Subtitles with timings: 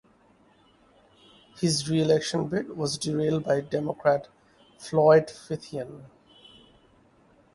[1.57, 4.29] His re-election bid was derailed by Democrat
[4.79, 6.05] Floyd Fithian.